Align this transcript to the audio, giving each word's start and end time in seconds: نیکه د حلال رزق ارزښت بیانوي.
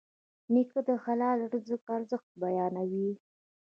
نیکه 0.53 0.79
د 0.87 0.89
حلال 1.03 1.39
رزق 1.51 1.81
ارزښت 1.97 2.29
بیانوي. 2.41 3.09